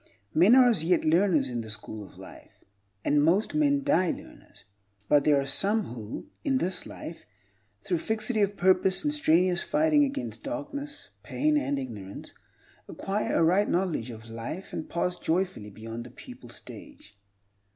[0.33, 2.63] Men are as yet learners in the school of life,
[3.05, 4.63] and most men die learners.
[5.07, 7.23] But there are some who, in this life,
[7.83, 12.33] through fixity of purpose and strenuous fighting against darkness, pain, and ignorance,
[12.89, 17.15] acquire a right knowledge of life and pass joyfully beyond the pupil stage.